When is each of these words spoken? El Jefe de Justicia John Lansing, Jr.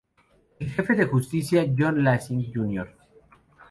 El 0.57 0.67
Jefe 0.71 0.95
de 0.95 1.05
Justicia 1.05 1.63
John 1.77 2.03
Lansing, 2.03 2.51
Jr. 2.51 2.91